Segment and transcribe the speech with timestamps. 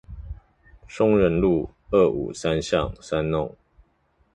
[0.87, 3.55] 松仁路二五三巷三弄